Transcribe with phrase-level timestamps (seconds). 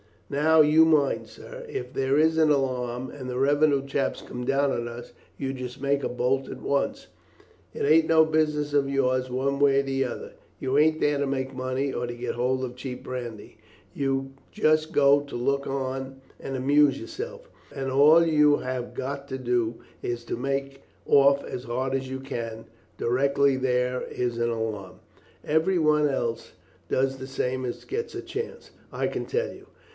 [0.31, 4.71] Now you mind, sir, if there is an alarm, and the revenue chaps come down
[4.71, 7.07] on us, you just make a bolt at once.
[7.73, 10.31] It ain't no business of yours, one way or the other.
[10.57, 13.57] You ain't there to make money or to get hold of cheap brandy;
[13.93, 19.37] you just go to look on and amuse yourself, and all you have got to
[19.37, 22.63] do is to make off as hard as you can
[22.97, 24.95] go directly there is an alarm.
[25.45, 26.53] Everyone else
[26.89, 29.67] does the same as gets a chance, I can tell you.